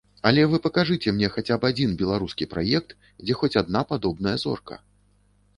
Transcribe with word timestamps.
Але 0.27 0.45
вы 0.53 0.59
пакажыце 0.65 1.13
мне 1.17 1.29
хаця 1.35 1.57
б 1.65 1.69
адзін 1.73 1.93
беларускі 2.01 2.47
праект, 2.53 2.97
дзе 3.25 3.39
хоць 3.43 3.55
адна 3.63 3.85
падобная 3.93 4.35
зорка. 4.47 4.81